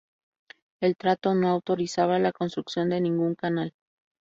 El 0.79 0.95
tratado 0.97 1.35
no 1.35 1.47
autorizaba 1.49 2.17
la 2.17 2.31
construcción 2.31 2.89
de 2.89 3.01
ningún 3.01 3.35
canal. 3.35 3.75